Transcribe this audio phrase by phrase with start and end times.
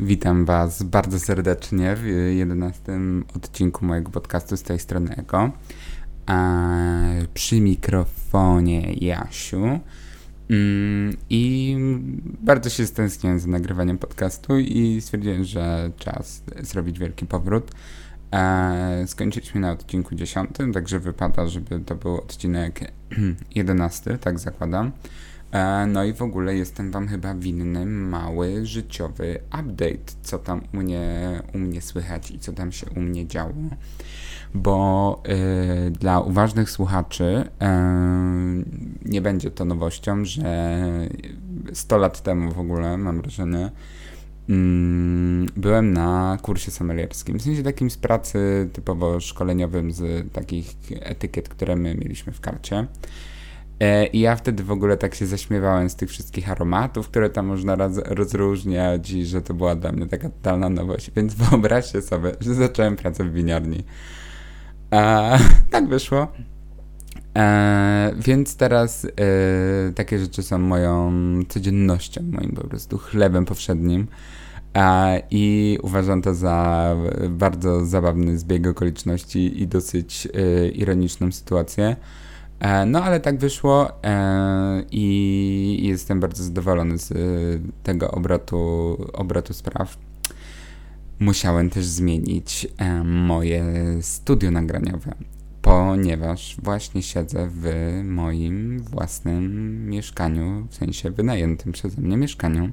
[0.00, 2.06] Witam Was bardzo serdecznie w
[2.36, 5.50] jedenastym odcinku mojego podcastu z tej strony Eko.
[6.26, 6.60] A
[7.34, 9.80] przy mikrofonie Jasiu.
[10.50, 11.76] Mm, I
[12.40, 17.70] bardzo się stęskniłem za nagrywaniem podcastu i stwierdziłem, że czas zrobić wielki powrót.
[19.06, 22.92] Skończyliśmy na odcinku 10, także wypada, żeby to był odcinek
[23.54, 24.92] 11, tak zakładam.
[25.54, 30.76] E, no i w ogóle jestem Wam chyba winny mały życiowy update, co tam u
[30.76, 33.52] mnie, u mnie słychać i co tam się u mnie działo.
[34.54, 35.22] Bo
[35.86, 37.66] y, dla uważnych słuchaczy y,
[39.04, 40.82] nie będzie to nowością, że
[41.72, 43.70] 100 lat temu w ogóle, mam wrażenie,
[44.48, 51.48] mm, byłem na kursie sommelierskim, w sensie takim z pracy typowo szkoleniowym, z takich etykiet,
[51.48, 52.86] które my mieliśmy w karcie.
[53.80, 57.46] E, I ja wtedy w ogóle tak się zaśmiewałem z tych wszystkich aromatów, które tam
[57.46, 61.10] można roz, rozróżniać i że to była dla mnie taka totalna nowość.
[61.16, 63.84] Więc wyobraźcie sobie, że zacząłem pracę w winiarni.
[64.92, 65.38] E,
[65.70, 66.28] tak wyszło.
[67.38, 69.08] E, więc teraz e,
[69.92, 71.12] takie rzeczy są moją
[71.48, 74.06] codziennością, moim po prostu chlebem powszednim.
[75.30, 76.96] I uważam to za
[77.30, 80.28] bardzo zabawny zbieg okoliczności i dosyć
[80.72, 81.96] ironiczną sytuację.
[82.60, 87.16] E, no ale tak wyszło e, i jestem bardzo zadowolony z e,
[87.82, 88.58] tego obrotu,
[89.12, 89.96] obrotu spraw.
[91.18, 92.66] Musiałem też zmienić
[93.04, 93.64] moje
[94.00, 95.14] studio nagraniowe,
[95.62, 97.72] ponieważ właśnie siedzę w
[98.04, 102.70] moim własnym mieszkaniu, w sensie wynajętym przeze mnie mieszkaniu,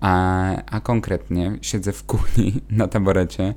[0.00, 3.54] a, a konkretnie siedzę w kuchni na taborecie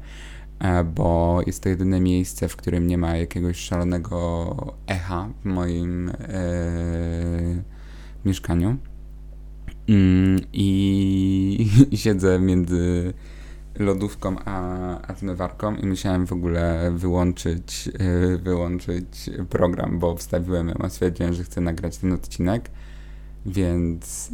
[0.96, 4.56] bo jest to jedyne miejsce, w którym nie ma jakiegoś szalonego
[4.88, 6.14] echa w moim e,
[8.26, 8.78] mieszkaniu.
[9.90, 13.14] Mm, i, I siedzę między
[13.80, 20.90] lodówką a, a zmywarką i musiałem w ogóle wyłączyć, e, wyłączyć program, bo wstawiłem ją,
[20.90, 22.70] stwierdziłem, że chcę nagrać ten odcinek.
[23.46, 24.32] Więc,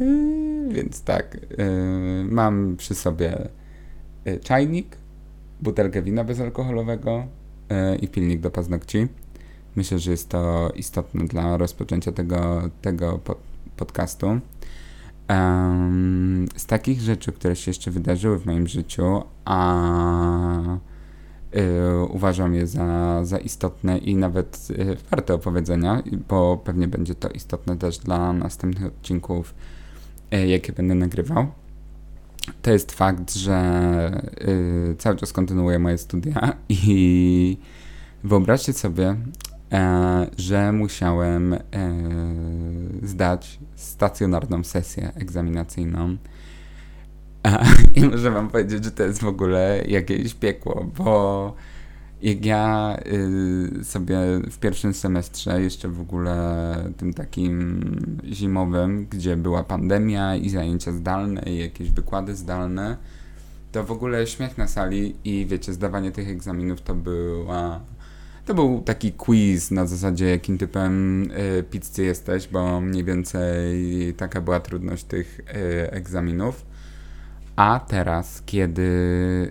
[0.68, 1.36] więc tak,
[2.30, 3.48] mam przy sobie
[4.42, 4.96] czajnik,
[5.64, 7.26] butelkę wina bezalkoholowego
[7.70, 9.06] yy, i pilnik do paznokci.
[9.76, 13.38] Myślę, że jest to istotne dla rozpoczęcia tego, tego pod,
[13.76, 14.26] podcastu.
[15.28, 20.78] Um, z takich rzeczy, które się jeszcze wydarzyły w moim życiu, a
[21.52, 27.28] yy, uważam je za, za istotne i nawet yy, warte opowiedzenia, bo pewnie będzie to
[27.28, 29.54] istotne też dla następnych odcinków,
[30.30, 31.46] yy, jakie będę nagrywał
[32.62, 34.22] to jest fakt, że
[34.92, 37.58] y, cały czas kontynuuję moje studia i
[38.24, 39.16] wyobraźcie sobie,
[39.72, 41.58] e, że musiałem e,
[43.02, 46.16] zdać stacjonarną sesję egzaminacyjną.
[47.46, 47.64] E,
[48.00, 51.54] I muszę wam powiedzieć, że to jest w ogóle jakieś piekło, bo
[52.24, 52.96] jak ja
[53.80, 54.16] y, sobie
[54.50, 57.80] w pierwszym semestrze, jeszcze w ogóle tym takim
[58.32, 62.96] zimowym, gdzie była pandemia i zajęcia zdalne i jakieś wykłady zdalne,
[63.72, 67.80] to w ogóle śmiech na sali i wiecie, zdawanie tych egzaminów to była.
[68.46, 74.40] To był taki quiz na zasadzie, jakim typem y, pizzy jesteś, bo mniej więcej taka
[74.40, 76.73] była trudność tych y, egzaminów.
[77.56, 78.82] A teraz, kiedy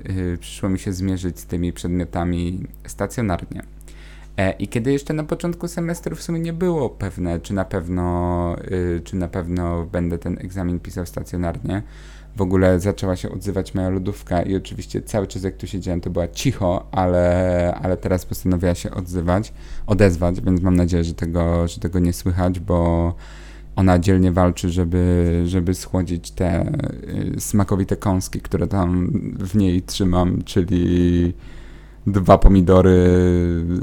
[0.10, 3.64] y, przyszło mi się zmierzyć z tymi przedmiotami stacjonarnie,
[4.38, 8.56] e, i kiedy jeszcze na początku semestru w sumie nie było pewne, czy na pewno,
[8.72, 11.82] y, czy na pewno będę ten egzamin pisał stacjonarnie,
[12.36, 16.10] w ogóle zaczęła się odzywać moja lodówka i oczywiście cały czas jak tu siedziałem to
[16.10, 19.54] była cicho, ale, ale teraz postanowiła się odzywać,
[19.88, 23.14] odezwać, więc mam nadzieję, że tego, że tego nie słychać, bo
[23.76, 26.72] ona dzielnie walczy, żeby, żeby schłodzić te
[27.36, 31.34] y, smakowite kąski, które tam w niej trzymam, czyli
[32.08, 33.08] dwa pomidory,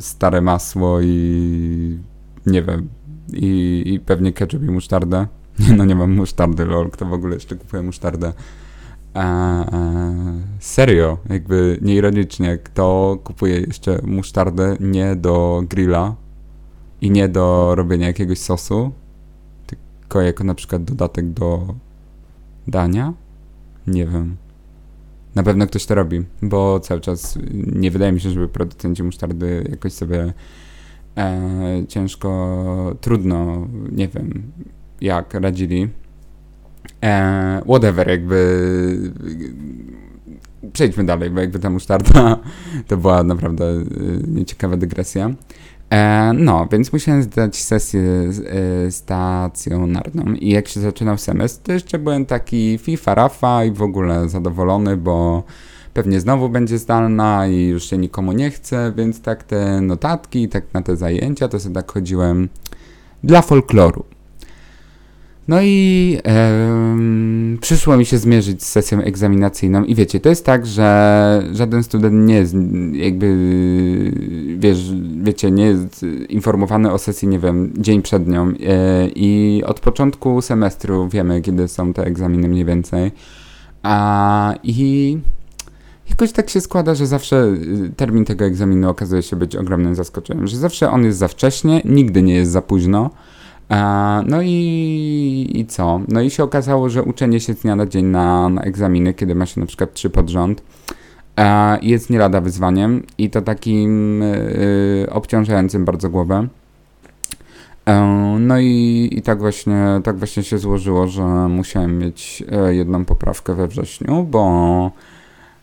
[0.01, 1.99] stare masło i
[2.47, 2.89] nie wiem,
[3.33, 5.27] i, i pewnie ketchup i musztardę.
[5.77, 8.33] No nie mam musztardy, lol, kto w ogóle jeszcze kupuje musztardę.
[9.15, 9.65] A,
[10.59, 16.15] serio, jakby nieironicznie, kto kupuje jeszcze musztardę nie do grilla
[17.01, 18.93] i nie do robienia jakiegoś sosu,
[20.11, 21.75] tylko jako na przykład dodatek do
[22.69, 23.13] dania?
[23.87, 24.37] Nie wiem.
[25.35, 29.67] Na pewno ktoś to robi, bo cały czas nie wydaje mi się, żeby producenci musztardy
[29.71, 30.33] jakoś sobie
[31.17, 34.53] e, ciężko, trudno, nie wiem,
[35.01, 35.89] jak radzili.
[37.03, 39.13] E, whatever, jakby
[40.73, 42.39] przejdźmy dalej, bo jakby ta musztarda
[42.89, 43.85] to była naprawdę e,
[44.27, 45.31] nieciekawa dygresja.
[45.91, 48.03] E, no, więc musiałem zdać sesję
[48.87, 53.83] e, stacjonarną i jak się zaczynał semestr, to jeszcze byłem taki FIFA, Rafa i w
[53.83, 55.43] ogóle zadowolony, bo
[55.95, 60.65] pewnie znowu będzie zdalna i już się nikomu nie chce, więc tak te notatki, tak
[60.75, 62.49] na te zajęcia, to sobie tak chodziłem
[63.25, 64.05] dla folkloru.
[65.49, 66.71] No i e,
[67.61, 72.29] przyszło mi się zmierzyć z sesją egzaminacyjną i wiecie, to jest tak, że żaden student
[72.29, 72.55] nie jest
[72.93, 73.27] jakby,
[74.59, 74.93] wiesz,
[75.23, 78.53] wiecie, nie jest informowany o sesji, nie wiem, dzień przed nią e,
[79.09, 83.13] i od początku semestru wiemy, kiedy są te egzaminy mniej więcej.
[83.83, 85.19] A i
[86.11, 87.47] jakoś tak się składa, że zawsze
[87.97, 92.23] termin tego egzaminu okazuje się być ogromnym zaskoczeniem, że zawsze on jest za wcześnie, nigdy
[92.23, 93.11] nie jest za późno.
[94.27, 96.01] No i, i co?
[96.09, 99.35] No i się okazało, że uczenie się z dnia na dzień na, na egzaminy, kiedy
[99.35, 100.63] ma się na przykład trzy pod rząd,
[101.83, 106.49] jest nie lada wyzwaniem i to takim y, obciążającym bardzo głowę.
[107.87, 113.05] E, no i, i tak, właśnie, tak właśnie się złożyło, że musiałem mieć e, jedną
[113.05, 114.91] poprawkę we wrześniu, bo,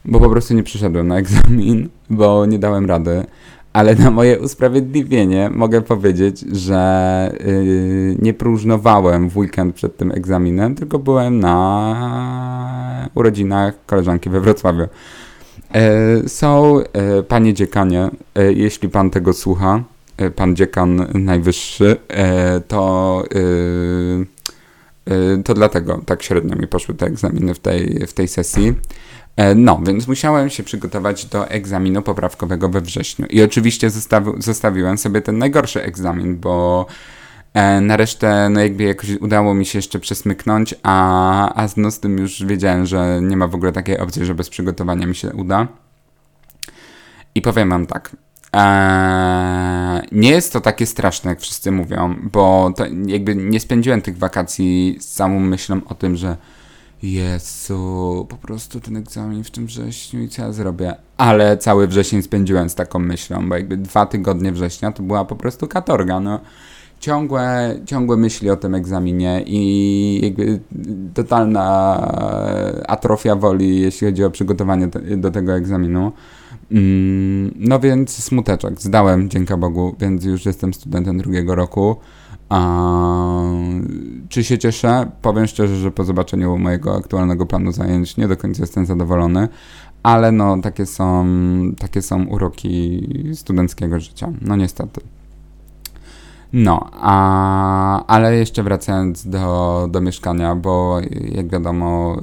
[0.06, 3.26] bo po prostu nie przyszedłem na egzamin, bo nie dałem rady
[3.78, 10.76] ale na moje usprawiedliwienie mogę powiedzieć, że yy, nie próżnowałem w weekend przed tym egzaminem,
[10.76, 14.82] tylko byłem na urodzinach koleżanki we Wrocławiu.
[14.84, 19.84] Yy, są, yy, panie dziekanie, yy, jeśli pan tego słucha,
[20.36, 21.96] pan dziekan najwyższy,
[22.68, 23.24] to
[25.46, 28.74] to dlatego tak średnio mi poszły te egzaminy w tej, w tej sesji.
[29.38, 33.26] E, no, więc musiałem się przygotować do egzaminu poprawkowego we wrześniu.
[33.26, 36.86] I oczywiście zostawi zostawiłem sobie ten najgorszy egzamin, bo
[37.54, 41.92] e, na resztę, no jakby jakoś udało mi się jeszcze przesmyknąć, a, a z, no,
[41.92, 45.16] z tym już wiedziałem, że nie ma w ogóle takiej opcji, że bez przygotowania mi
[45.16, 45.68] się uda.
[47.36, 48.16] I powiem wam tak.
[48.54, 52.74] Eee, nie jest to takie straszne, jak wszyscy mówią, bo
[53.06, 56.38] jakby nie spędziłem tych wakacji z samą myślą o tym, że
[57.04, 60.96] Jezu, po prostu ten egzamin w tym wrześniu i co ja zrobię?
[61.18, 65.36] Ale cały wrzesień spędziłem z taką myślą, bo jakby dwa tygodnie września to była po
[65.36, 66.40] prostu katorga, no.
[67.00, 70.60] Ciągłe, ciągłe myśli o tym egzaminie i jakby
[71.14, 71.64] totalna
[72.88, 76.12] atrofia woli, jeśli chodzi o przygotowanie do tego egzaminu.
[76.72, 78.82] Mm, no więc smuteczek.
[78.82, 81.96] Zdałem, dzięki Bogu, więc już jestem studentem drugiego roku.
[82.50, 83.42] A,
[84.30, 85.12] czy się cieszę?
[85.22, 89.48] Powiem szczerze, że po zobaczeniu mojego aktualnego planu zajęć nie do końca jestem zadowolony,
[90.04, 91.26] ale no takie są,
[91.80, 94.32] takie są uroki studenckiego życia.
[94.42, 95.02] No niestety.
[96.54, 101.00] No, a, ale jeszcze wracając do, do mieszkania, bo
[101.32, 102.22] jak wiadomo,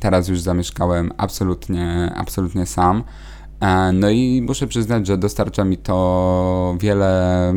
[0.00, 3.02] teraz już zamieszkałem absolutnie, absolutnie sam.
[3.60, 7.52] E, no i muszę przyznać, że dostarcza mi to wiele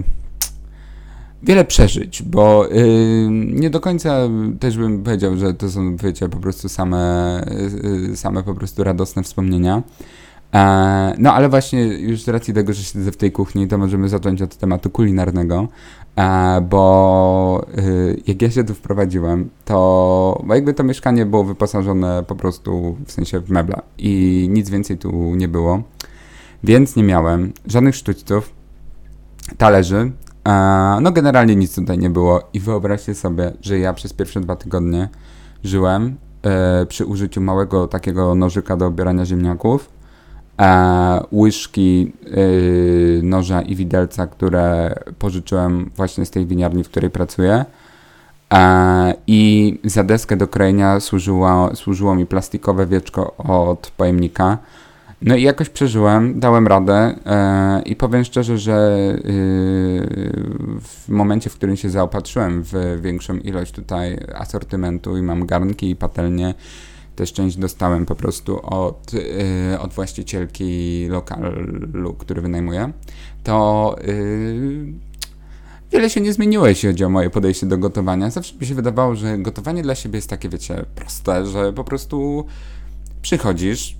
[1.43, 4.29] wiele przeżyć, bo yy, nie do końca
[4.59, 7.45] też bym powiedział, że to są, wiecie, po prostu same,
[8.09, 9.83] yy, same po prostu radosne wspomnienia.
[10.53, 14.09] E, no ale właśnie już z racji tego, że siedzę w tej kuchni, to możemy
[14.09, 15.67] zacząć od tematu kulinarnego,
[16.15, 17.65] e, bo
[18.27, 23.39] jak ja się tu wprowadziłem, to jakby to mieszkanie było wyposażone po prostu w sensie
[23.39, 25.83] w mebla i nic więcej tu nie było,
[26.63, 28.53] więc nie miałem żadnych sztućców,
[29.57, 30.11] talerzy,
[31.01, 35.09] no generalnie nic tutaj nie było i wyobraźcie sobie, że ja przez pierwsze dwa tygodnie
[35.63, 39.89] żyłem e, przy użyciu małego takiego nożyka do obierania ziemniaków,
[40.59, 42.29] e, łyżki, e,
[43.23, 47.65] noża i widelca, które pożyczyłem właśnie z tej winiarni, w której pracuję.
[49.27, 54.57] I za deskę do krojenia służyło, służyło mi plastikowe wieczko od pojemnika,
[55.21, 59.23] no i jakoś przeżyłem, dałem radę e, i powiem szczerze, że yy,
[60.81, 65.95] w momencie, w którym się zaopatrzyłem w większą ilość tutaj asortymentu i mam garnki i
[65.95, 66.53] patelnie,
[67.15, 72.91] też część dostałem po prostu od, yy, od właścicielki lokalu, który wynajmuję,
[73.43, 74.93] to yy,
[75.91, 78.29] wiele się nie zmieniło, jeśli chodzi o moje podejście do gotowania.
[78.29, 82.45] Zawsze mi się wydawało, że gotowanie dla siebie jest takie, wiecie, proste, że po prostu
[83.21, 83.96] przychodzisz,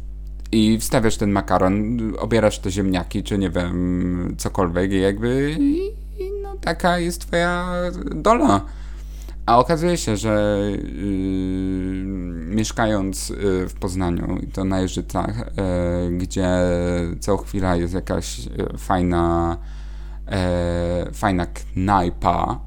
[0.52, 5.88] i wstawiasz ten makaron, obierasz te ziemniaki, czy nie wiem, cokolwiek i jakby i,
[6.20, 7.82] i no taka jest twoja
[8.16, 8.62] dola.
[9.46, 12.04] A okazuje się, że yy,
[12.56, 16.50] mieszkając yy, w Poznaniu, i to na Jeżycach, yy, gdzie
[17.20, 19.58] co chwila jest jakaś yy, fajna,
[20.28, 22.60] yy, fajna knajpa,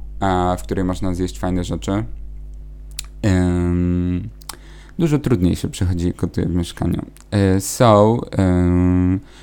[0.58, 2.04] w której można zjeść fajne rzeczy,
[5.00, 7.06] dużo trudniej się przychodzi i gotuje w mieszkaniu.
[7.30, 8.20] E, so,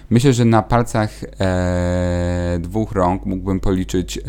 [0.10, 1.10] myślę, że na palcach
[1.40, 4.22] e, dwóch rąk mógłbym policzyć, e,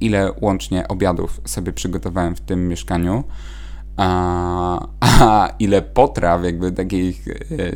[0.00, 3.24] ile łącznie obiadów sobie przygotowałem w tym mieszkaniu.
[3.96, 4.88] A,
[5.20, 7.24] a, ile potraw, jakby takich,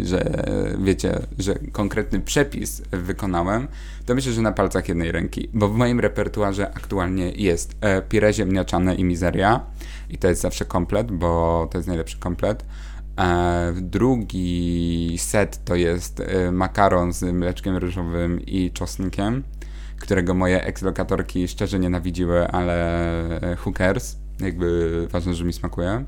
[0.00, 0.44] że
[0.78, 3.68] wiecie, że konkretny przepis wykonałem,
[4.06, 7.76] to myślę, że na palcach jednej ręki, bo w moim repertuarze aktualnie jest
[8.08, 9.60] pire ziemniaczane i mizeria
[10.10, 12.64] i to jest zawsze komplet, bo to jest najlepszy komplet.
[13.18, 19.42] E, drugi set to jest e, makaron z mleczkiem ryżowym i czosnkiem,
[19.98, 26.04] którego moje ekslokatorki szczerze nienawidziły, ale e, hookers, jakby ważne, że mi smakuje.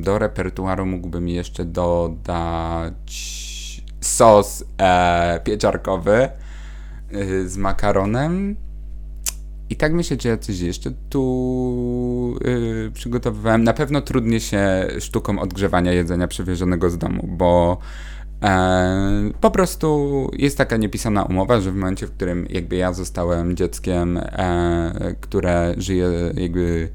[0.00, 3.22] Do repertuaru mógłbym jeszcze dodać
[4.00, 4.64] sos
[5.44, 6.28] pieczarkowy
[7.46, 8.56] z makaronem
[9.70, 13.64] i tak myślę, że ja coś jeszcze tu yy, przygotowywałem.
[13.64, 17.78] Na pewno trudnie się sztuką odgrzewania jedzenia przywieżonego z domu, bo
[18.42, 23.56] e, po prostu jest taka niepisana umowa, że w momencie, w którym jakby ja zostałem
[23.56, 26.88] dzieckiem, e, które żyje jakby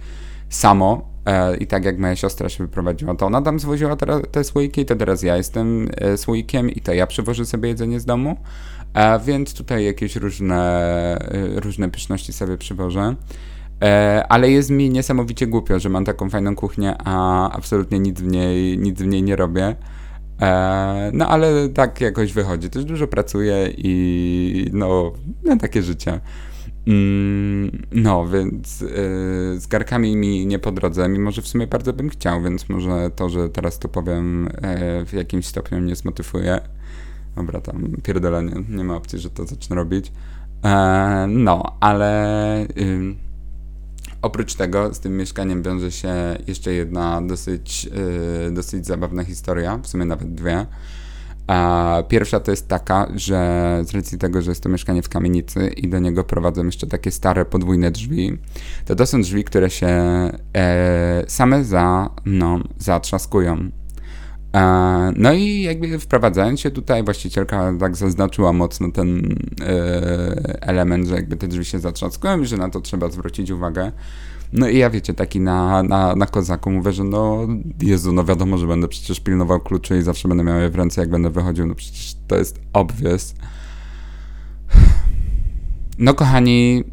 [0.49, 3.95] samo e, i tak jak moja siostra się wyprowadziła, to ona tam zwoziła
[4.31, 8.05] te słoiki, to teraz ja jestem e, słoikiem i to ja przywożę sobie jedzenie z
[8.05, 8.37] domu.
[8.93, 11.17] A więc tutaj jakieś różne,
[11.57, 13.15] y, różne pyszności sobie przywożę.
[13.83, 18.27] E, ale jest mi niesamowicie głupio, że mam taką fajną kuchnię, a absolutnie nic w
[18.27, 19.75] niej, nic w niej nie robię.
[20.41, 22.69] E, no ale tak jakoś wychodzi.
[22.69, 26.19] Też dużo pracuję i no, no takie życie.
[26.87, 28.87] Mm, no, więc y,
[29.59, 33.09] z garkami mi nie po drodze, mimo że w sumie bardzo bym chciał, więc może
[33.15, 36.61] to, że teraz to powiem e, w jakimś stopniu mnie zmotywuje.
[37.35, 40.11] Dobra, tam pierdolenie, nie ma opcji, że to zacznę robić.
[40.63, 43.15] E, no, ale y,
[44.21, 46.13] oprócz tego z tym mieszkaniem wiąże się
[46.47, 47.89] jeszcze jedna dosyć,
[48.47, 50.65] y, dosyć zabawna historia, w sumie nawet dwie.
[51.47, 55.67] A pierwsza to jest taka, że z racji tego, że jest to mieszkanie w kamienicy
[55.67, 58.37] i do niego prowadzą jeszcze takie stare podwójne drzwi,
[58.85, 63.71] to to są drzwi, które się e, same za mną zatrzaskują.
[65.15, 71.37] No i jakby wprowadzając się tutaj, właścicielka tak zaznaczyła mocno ten e, element, że jakby
[71.37, 73.91] te drzwi się zatrzaskują i że na to trzeba zwrócić uwagę.
[74.53, 77.47] No i ja wiecie, taki na, na, na kozaku mówię, że no
[77.81, 81.01] Jezu, no wiadomo, że będę przecież pilnował kluczy i zawsze będę miał je w ręce,
[81.01, 83.35] jak będę wychodził, no przecież to jest obvious.
[85.99, 86.83] No kochani,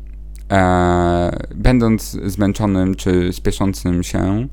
[0.53, 4.49] e, będąc zmęczonym czy spieszącym się,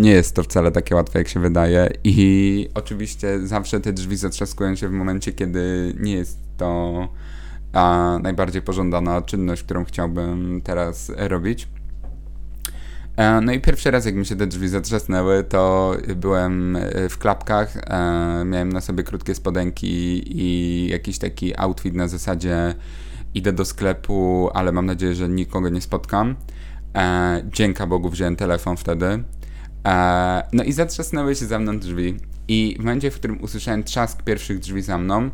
[0.00, 1.88] nie jest to wcale takie łatwe, jak się wydaje.
[2.04, 7.08] I oczywiście zawsze te drzwi zatrzaskują się w momencie, kiedy nie jest to
[7.72, 11.68] a, najbardziej pożądana czynność, którą chciałbym teraz robić.
[13.16, 16.78] E, no i pierwszy raz, jak mi się te drzwi zatrzasnęły, to byłem
[17.10, 22.74] w klapkach, e, miałem na sobie krótkie spodenki i jakiś taki outfit na zasadzie
[23.34, 26.36] idę do sklepu, ale mam nadzieję, że nikogo nie spotkam.
[27.44, 29.41] Dzięka Bogu wziąłem telefon wtedy E,
[30.52, 32.16] no i zatrzasnęły się za mną drzwi.
[32.48, 35.30] I w momencie, w którym usłyszałem trzask pierwszych drzwi za mną,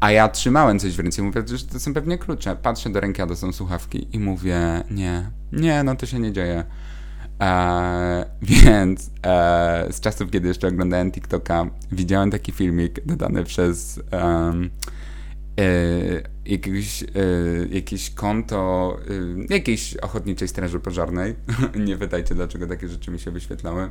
[0.00, 2.56] a ja trzymałem coś w ręce, mówię, że to są pewnie klucze.
[2.56, 6.32] Patrzę do ręki, a to są słuchawki i mówię, nie, nie, no to się nie
[6.32, 6.64] dzieje.
[7.40, 14.70] E, więc e, z czasów, kiedy jeszcze oglądałem TikToka, widziałem taki filmik dodany przez um,
[15.60, 15.62] e,
[16.50, 17.06] jakiegoś, e,
[17.70, 18.96] jakieś konto
[19.50, 21.34] e, jakiejś ochotniczej straży pożarnej.
[21.86, 23.90] Nie pytajcie, dlaczego takie rzeczy mi się wyświetlały.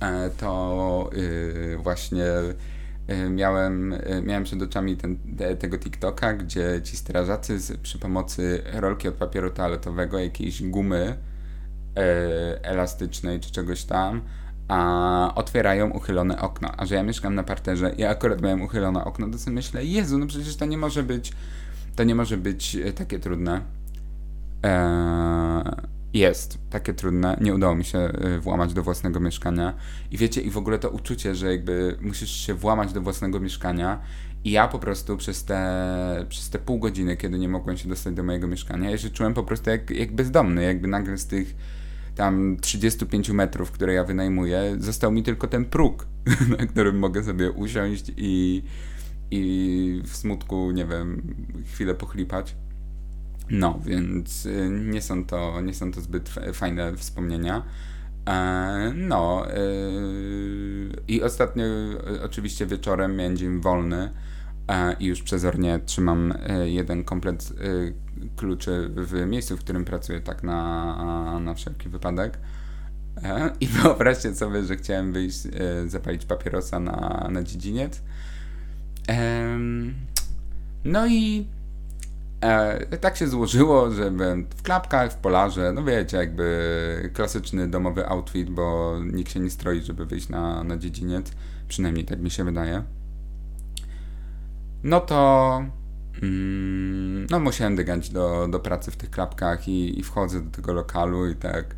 [0.00, 1.10] E, to
[1.78, 2.24] właśnie
[3.30, 9.08] miałem, miałem przed oczami ten, te, tego TikToka, gdzie ci strażacy z, przy pomocy rolki
[9.08, 11.16] od papieru toaletowego, jakiejś gumy
[12.62, 14.22] elastycznej czy czegoś tam,
[14.70, 16.72] a otwierają uchylone okno.
[16.76, 20.18] A że ja mieszkam na parterze i akurat miałem uchylone okno, to sobie myślę, Jezu,
[20.18, 21.32] no przecież to nie może być,
[21.96, 23.60] to nie może być e, takie trudne.
[24.62, 25.62] Eee,
[26.14, 27.36] jest takie trudne.
[27.40, 29.74] Nie udało mi się e, włamać do własnego mieszkania.
[30.10, 34.00] I wiecie, i w ogóle to uczucie, że jakby musisz się włamać do własnego mieszkania
[34.44, 38.14] i ja po prostu przez te, przez te pół godziny, kiedy nie mogłem się dostać
[38.14, 41.54] do mojego mieszkania, ja się czułem po prostu jak, jak bezdomny, jakby nagle z tych
[42.20, 46.06] tam 35 metrów, które ja wynajmuję, został mi tylko ten próg,
[46.58, 48.62] na którym mogę sobie usiąść i,
[49.30, 51.22] i w smutku, nie wiem,
[51.72, 52.56] chwilę pochlipać.
[53.50, 57.62] No, więc y, nie są to, nie są to zbyt fajne wspomnienia.
[58.28, 64.10] E, no, y, i ostatnio y, oczywiście wieczorem miałem dzień wolny
[64.98, 66.34] i już przezornie trzymam
[66.64, 67.52] jeden komplet
[68.36, 72.38] kluczy w miejscu, w którym pracuję, tak na, na wszelki wypadek.
[73.22, 78.02] E, I wyobraźcie sobie, że chciałem wyjść, e, zapalić papierosa na, na dziedziniec.
[80.84, 81.46] No i
[82.40, 88.08] e, tak się złożyło, że byłem w klapkach, w polarze, no wiecie, jakby klasyczny domowy
[88.08, 91.32] outfit, bo nikt się nie stroi, żeby wyjść na, na dziedziniec.
[91.68, 92.82] Przynajmniej tak mi się wydaje.
[94.82, 95.62] No to
[96.22, 100.72] mm, no musiałem dygać do, do pracy w tych klapkach i, i wchodzę do tego
[100.72, 101.74] lokalu i tak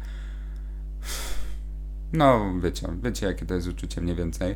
[2.13, 4.55] no wiecie, wiecie jakie to jest uczucie mniej więcej.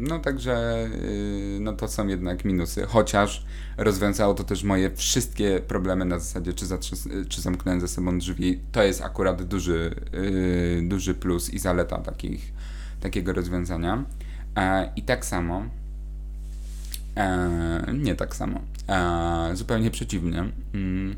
[0.00, 6.04] No także y, no to są jednak minusy, chociaż rozwiązało to też moje wszystkie problemy
[6.04, 6.66] na zasadzie, czy,
[7.28, 8.60] czy zamknąłem ze sobą drzwi.
[8.72, 12.52] To jest akurat duży, y, duży plus i zaleta takich,
[13.00, 14.04] takiego rozwiązania.
[14.56, 15.62] E, I tak samo,
[17.94, 20.44] nie tak samo, e, zupełnie przeciwnie.
[20.74, 21.16] Mm,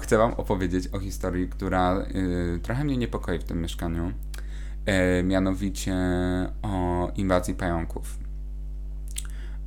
[0.00, 2.06] chcę Wam opowiedzieć o historii, która
[2.56, 4.12] y, trochę mnie niepokoi w tym mieszkaniu
[4.86, 5.94] e, mianowicie
[6.62, 8.18] o inwazji pająków.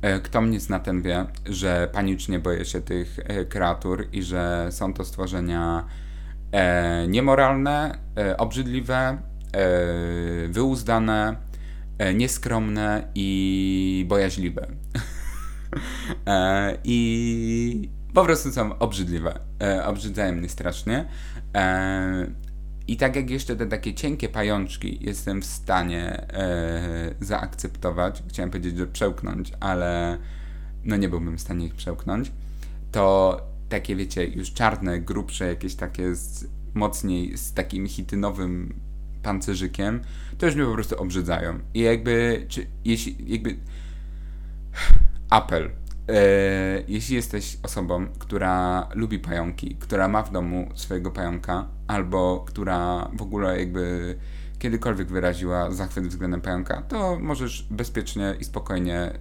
[0.02, 4.68] E, kto mnie zna, ten wie, że panicznie boję się tych e, kreatur i że
[4.70, 5.86] są to stworzenia
[6.52, 9.18] e, niemoralne, e, obrzydliwe, e,
[10.48, 11.36] wyuzdane,
[12.14, 14.66] nieskromne i bojaźliwe.
[16.84, 19.38] I po prostu są obrzydliwe.
[19.84, 21.04] obrzydzają mnie strasznie.
[22.88, 28.78] I tak jak jeszcze te takie cienkie pajączki jestem w stanie e, zaakceptować, chciałem powiedzieć,
[28.78, 30.18] że przełknąć, ale
[30.84, 32.32] no nie byłbym w stanie ich przełknąć,
[32.92, 38.74] to takie wiecie, już czarne, grubsze, jakieś takie z, mocniej z takim hitynowym
[39.22, 40.00] pancerzykiem,
[40.38, 41.58] to już mnie po prostu obrzydzają.
[41.74, 43.56] I jakby, czy, jeśli, jakby
[45.30, 45.70] apel,
[46.08, 53.10] E, jeśli jesteś osobą, która lubi pająki, która ma w domu swojego pająka, albo która
[53.12, 54.16] w ogóle jakby
[54.58, 59.18] kiedykolwiek wyraziła zachwyt względem pająka, to możesz bezpiecznie i spokojnie e,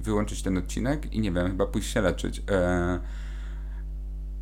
[0.00, 2.42] wyłączyć ten odcinek i nie wiem, chyba pójść się leczyć.
[2.50, 3.00] E,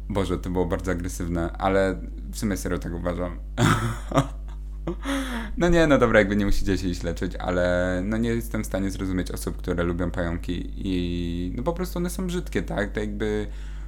[0.09, 2.01] Boże, to było bardzo agresywne, ale
[2.31, 3.39] w sumie serio tak uważam.
[5.57, 8.67] No nie, no dobra, jakby nie musicie się iść leczyć, ale no nie jestem w
[8.67, 12.93] stanie zrozumieć osób, które lubią pająki i no po prostu one są brzydkie, tak?
[12.93, 13.47] To jakby,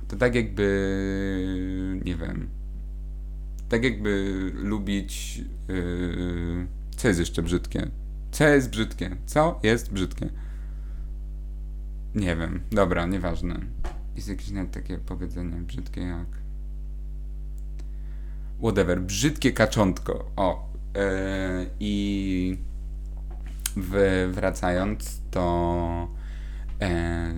[0.08, 2.48] to tak jakby, nie wiem,
[3.68, 7.90] tak jakby lubić, yy, co jest jeszcze brzydkie?
[8.30, 9.16] Co jest brzydkie?
[9.26, 10.28] Co jest brzydkie?
[12.14, 13.60] Nie wiem, dobra, nieważne.
[14.16, 16.26] Jest jakieś nawet takie powiedzenie brzydkie jak
[18.58, 20.30] whatever, brzydkie kaczątko.
[20.36, 20.75] O,
[21.80, 22.58] I
[24.30, 26.08] wracając, to
[26.80, 27.34] e,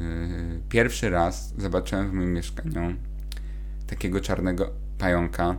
[0.69, 2.95] pierwszy raz zobaczyłem w moim mieszkaniu
[3.87, 5.57] takiego czarnego pająka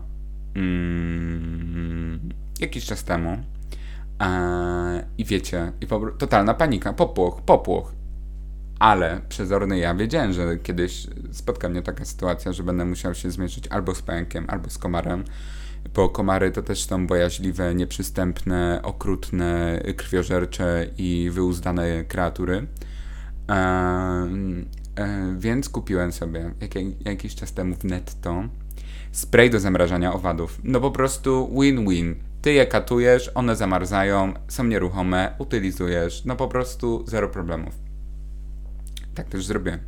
[0.55, 3.37] mm, jakiś czas temu.
[4.21, 7.91] E, I wiecie, i totalna panika, popłoch, popłoch.
[8.79, 13.67] Ale przezorny ja wiedziałem, że kiedyś spotka mnie taka sytuacja, że będę musiał się zmierzyć
[13.67, 15.23] albo z pająkiem, albo z komarem
[15.95, 22.67] bo komary to też są bojaźliwe, nieprzystępne, okrutne, krwiożercze i wyuzdane kreatury.
[23.49, 23.55] E,
[24.95, 26.71] e, więc kupiłem sobie jak,
[27.05, 28.43] jakiś czas temu w netto
[29.11, 30.59] spray do zamrażania owadów.
[30.63, 32.15] No po prostu win-win.
[32.41, 37.73] Ty je katujesz, one zamarzają, są nieruchome, utylizujesz, no po prostu zero problemów.
[39.15, 39.79] Tak też zrobię.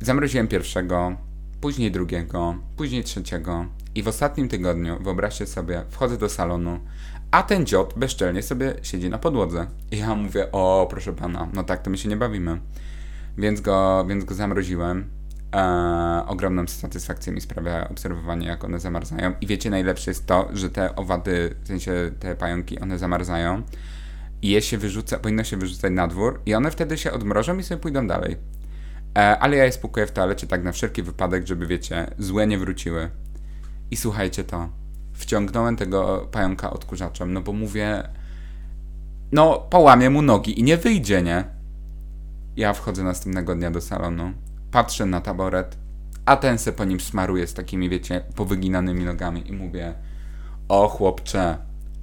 [0.00, 1.16] Zamroziłem pierwszego,
[1.64, 6.80] później drugiego, później trzeciego, i w ostatnim tygodniu, wyobraźcie sobie, wchodzę do salonu,
[7.30, 9.66] a ten dziot bezczelnie sobie siedzi na podłodze.
[9.90, 12.60] I ja mówię, o proszę pana, no tak to my się nie bawimy.
[13.38, 15.10] Więc go, więc go zamroziłem.
[15.52, 19.34] Eee, ogromną satysfakcję mi sprawia obserwowanie, jak one zamarzają.
[19.40, 23.62] I wiecie, najlepsze jest to, że te owady, w sensie te pająki, one zamarzają
[24.42, 27.62] i je się wyrzuca, powinno się wyrzucać na dwór i one wtedy się odmrożą i
[27.62, 28.36] sobie pójdą dalej.
[29.14, 32.58] Eee, ale ja je spukuję w toalecie tak na wszelki wypadek, żeby wiecie, złe nie
[32.58, 33.10] wróciły.
[33.90, 34.68] I słuchajcie to.
[35.12, 38.08] Wciągnąłem tego pająka odkurzaczem, no bo mówię,
[39.32, 41.44] no połamię mu nogi i nie wyjdzie, nie?
[42.56, 44.32] Ja wchodzę następnego dnia do salonu,
[44.70, 45.78] patrzę na taboret,
[46.24, 49.94] a ten se po nim smaruje z takimi, wiecie, powyginanymi nogami i mówię,
[50.68, 51.56] o chłopcze,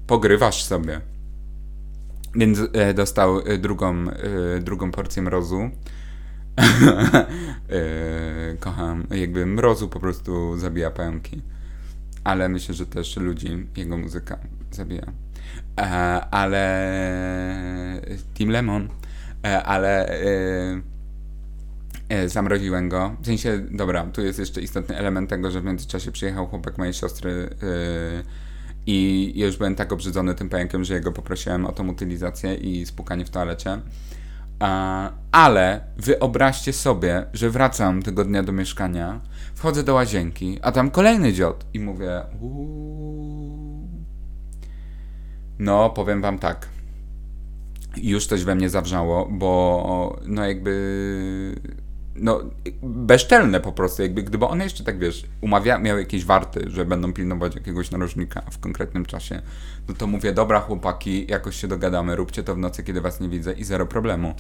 [0.08, 1.02] pogrywasz sobie.
[2.36, 5.69] Więc e, dostał e, drugą, e, drugą porcję mrozu.
[6.58, 11.42] E, kocham, jakby mrozu po prostu zabija pająki
[12.24, 14.40] ale myślę, że też ludzi jego muzyka
[14.72, 15.06] zabija.
[15.80, 15.84] E,
[16.32, 18.02] ale
[18.38, 18.90] Team Lemon,
[19.46, 20.82] e, ale e,
[22.10, 23.16] e, zamroziłem go.
[23.22, 26.94] W sensie, dobra, tu jest jeszcze istotny element tego, że w międzyczasie przyjechał chłopak mojej
[26.94, 27.50] siostry
[28.86, 33.26] I już byłem tak obrzydzony tym pająkiem, że jego poprosiłem o tą utylizację i spukanie
[33.26, 33.82] w toalecie.
[35.32, 39.21] Ale wyobraźcie sobie, że wracam tego dnia do mieszkania,
[39.56, 42.21] wchodzę do łazienki, a tam kolejny dziot i mówię.
[45.60, 46.67] No, powiem wam tak.
[47.97, 51.62] Już coś we mnie zawrzało, bo no jakby
[52.15, 52.41] no,
[52.84, 57.13] bezczelne po prostu, jakby gdyby one jeszcze tak, wiesz, umawia, miały jakieś warty, że będą
[57.13, 59.41] pilnować jakiegoś narożnika w konkretnym czasie,
[59.88, 63.30] no to mówię, dobra chłopaki, jakoś się dogadamy, róbcie to w nocy, kiedy was nie
[63.30, 64.36] widzę i zero problemu.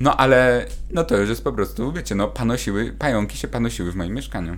[0.00, 3.96] No ale, no to już jest po prostu, wiecie, no panosiły, pająki się panosiły w
[3.96, 4.56] moim mieszkaniu.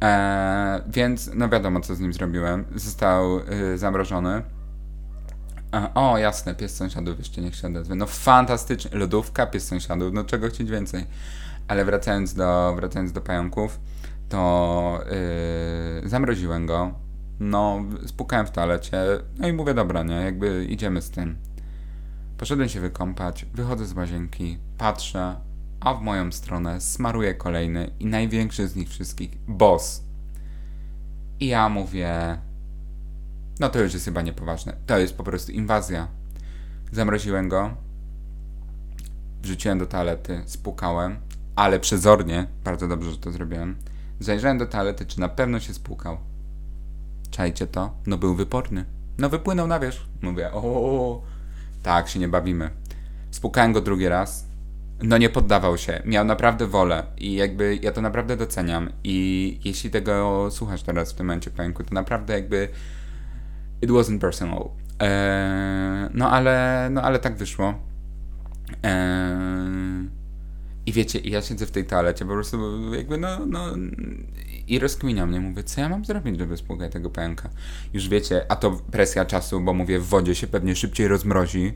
[0.00, 2.64] Eee, więc, no wiadomo, co z nim zrobiłem.
[2.74, 4.42] Został y, zamrożony.
[5.74, 7.94] E, o, jasne, pies sąsiadów jeszcze niech się odezwie.
[7.94, 11.06] No fantastycznie, lodówka, pies sąsiadów, no czego chcieć więcej.
[11.68, 13.80] Ale wracając do, wracając do pająków,
[14.28, 15.00] to
[16.02, 16.94] yy, zamroziłem go,
[17.40, 18.98] no spukałem w toalecie,
[19.38, 21.36] no i mówię, dobra, nie, jakby idziemy z tym.
[22.38, 25.36] Poszedłem się wykąpać, wychodzę z łazienki, patrzę,
[25.80, 30.04] a w moją stronę smaruje kolejny i największy z nich wszystkich, boss.
[31.40, 32.38] I ja mówię,
[33.60, 34.76] no to już jest chyba niepoważne.
[34.86, 36.08] To jest po prostu inwazja.
[36.92, 37.70] Zamroziłem go,
[39.42, 41.16] wrzuciłem do toalety, spłukałem,
[41.56, 43.76] ale przezornie, bardzo dobrze, że to zrobiłem.
[44.20, 46.18] Zajrzałem do toalety, czy na pewno się spłukał.
[47.30, 47.94] Czajcie to?
[48.06, 48.84] No był wyporny.
[49.18, 50.06] No wypłynął na wierzch.
[50.22, 51.22] Mówię, o,
[51.82, 52.70] tak się nie bawimy.
[53.30, 54.46] Spłukałem go drugi raz.
[55.02, 56.02] No nie poddawał się.
[56.04, 58.90] Miał naprawdę wolę i jakby ja to naprawdę doceniam.
[59.04, 62.68] I jeśli tego słuchasz teraz w tym momencie, pająku, to naprawdę jakby
[63.82, 64.70] It wasn't personal.
[64.98, 67.74] Eee, no ale, no ale tak wyszło.
[68.82, 70.08] Eee,
[70.86, 72.58] I wiecie, ja siedzę w tej toalecie, po prostu
[72.94, 73.66] jakby no, no
[74.68, 77.50] i rozkminiam mnie, mówię, co ja mam zrobić, żeby spłukać tego pęka.
[77.92, 81.72] Już wiecie, a to presja czasu, bo mówię, w wodzie się pewnie szybciej rozmrozi,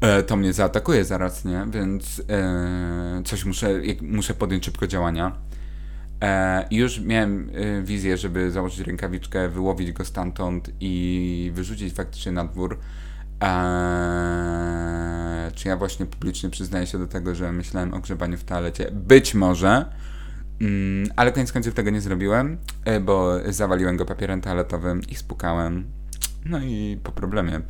[0.00, 1.66] e, to mnie zaatakuje zaraz, nie?
[1.70, 5.36] Więc e, coś muszę, muszę podjąć szybko działania.
[6.22, 12.44] E, już miałem e, wizję, żeby założyć rękawiczkę, wyłowić go stamtąd i wyrzucić faktycznie na
[12.44, 12.78] dwór.
[13.42, 13.52] E,
[15.54, 18.90] czy ja właśnie publicznie przyznaję się do tego, że myślałem o grzebaniu w toalecie?
[18.92, 19.84] Być może,
[20.60, 25.84] mm, ale koniec końców tego nie zrobiłem, e, bo zawaliłem go papierem toaletowym i spukałem.
[26.44, 27.60] No i po problemie.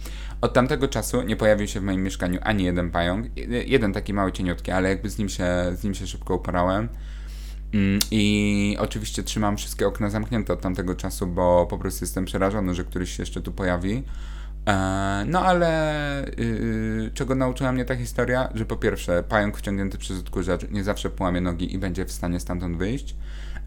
[0.41, 3.27] Od tamtego czasu nie pojawił się w moim mieszkaniu ani jeden pająk.
[3.67, 6.89] Jeden taki mały cieniutki, ale jakby z nim się, z nim się szybko uporałem.
[7.75, 12.75] Mm, I oczywiście trzymam wszystkie okna zamknięte od tamtego czasu, bo po prostu jestem przerażony,
[12.75, 14.03] że któryś się jeszcze tu pojawi.
[14.69, 18.49] E, no ale yy, czego nauczyła mnie ta historia?
[18.55, 22.41] Że po pierwsze, pająk wciągnięty przez odkurzacz nie zawsze połamie nogi i będzie w stanie
[22.41, 23.17] stamtąd wyjść.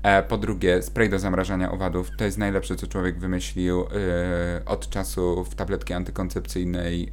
[0.04, 3.86] E, po drugie, spray do zamrażania owadów to jest najlepsze, co człowiek wymyślił yy,
[4.66, 7.12] od czasu tabletki antykoncepcyjnej yy,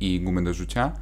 [0.00, 0.92] i gumy do rzucia.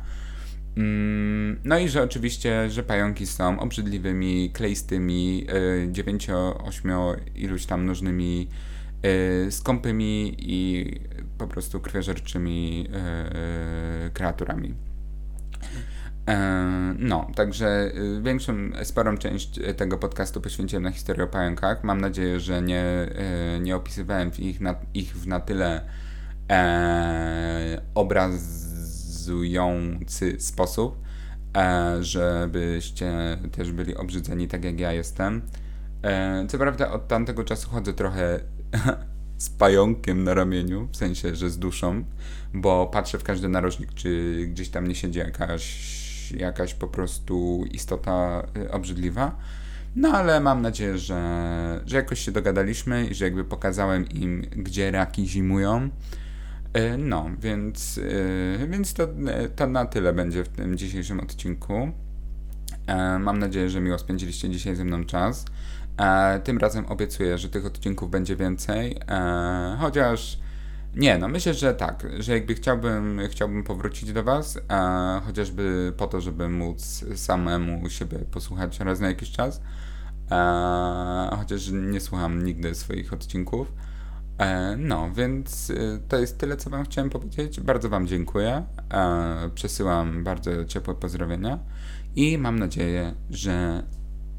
[0.81, 5.47] Mm, no i że oczywiście, że pająki są obrzydliwymi, kleistymi,
[5.93, 8.49] 9-8 y, iluś tam nóżnymi,
[9.47, 10.87] y, skąpymi i
[11.39, 12.89] po prostu krwiożerczymi
[14.07, 14.75] y, kreaturami.
[16.29, 21.85] E, no, także większą, sporą część tego podcastu poświęciłem na historię o pająkach.
[21.85, 22.85] Mam nadzieję, że nie,
[23.61, 24.59] nie opisywałem ich,
[24.95, 25.85] ich w na tyle
[26.51, 28.70] e, obraz
[29.31, 30.99] obrazujący sposób,
[31.57, 35.43] e, żebyście też byli obrzydzeni tak jak ja jestem.
[36.03, 38.41] E, co prawda od tamtego czasu chodzę trochę
[39.39, 42.05] z pająkiem na ramieniu, w sensie, że z duszą,
[42.55, 48.47] bo patrzę w każdy narożnik, czy gdzieś tam nie siedzi jakaś, jakaś po prostu istota
[48.57, 49.37] e, obrzydliwa.
[49.97, 54.91] No ale mam nadzieję, że, że jakoś się dogadaliśmy i że jakby pokazałem im, gdzie
[54.91, 55.91] raki zimują
[56.99, 58.01] no, więc,
[58.63, 59.09] e, więc to,
[59.57, 61.91] to na tyle będzie w tym dzisiejszym odcinku.
[62.87, 65.45] E, mam nadzieję, że miło spędziliście dzisiaj ze mną czas.
[66.45, 69.01] Tym razem obiecuję, że tych odcinków będzie więcej,
[69.79, 70.39] chociaż
[70.95, 74.59] nie, no myślę, że tak, że jakby chciałbym, chciałbym powrócić do Was,
[75.27, 79.61] chociażby po to, żeby móc samemu siebie posłuchać raz na jakiś czas,
[81.39, 83.73] chociaż nie słucham nigdy swoich odcinków.
[84.41, 87.61] E, no, więc y, to jest tyle, co Wam chciałem powiedzieć.
[87.61, 88.65] Bardzo Wam dziękuję.
[88.93, 91.59] E, przesyłam bardzo ciepłe pozdrowienia
[92.17, 93.83] i mam nadzieję, że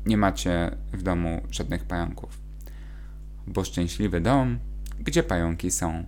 [0.06, 2.40] nie macie w domu żadnych pająków.
[3.48, 4.60] Bo szczęśliwy dom,
[5.00, 6.06] gdzie pająki są.